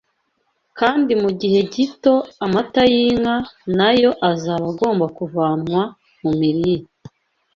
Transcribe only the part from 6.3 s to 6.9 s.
mirire